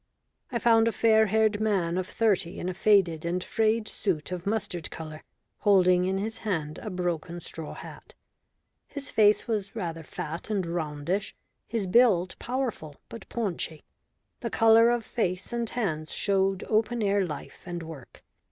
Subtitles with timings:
[0.51, 4.47] I found a fair haired man of thirty in a faded and frayed suit of
[4.47, 5.23] mustard colour,
[5.59, 8.15] holding in his hand a broken straw hat.
[8.87, 11.35] His face was rather fat and roundish;
[11.67, 13.83] his build powerful but paunchy.
[14.39, 18.23] The colour of face and hands showed open air life and work.